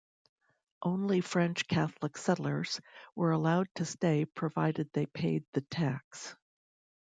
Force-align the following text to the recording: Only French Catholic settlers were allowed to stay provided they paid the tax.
Only 0.81 1.21
French 1.21 1.67
Catholic 1.67 2.17
settlers 2.17 2.81
were 3.15 3.29
allowed 3.29 3.69
to 3.75 3.85
stay 3.85 4.25
provided 4.25 4.91
they 4.93 5.05
paid 5.05 5.45
the 5.53 5.61
tax. 5.61 6.35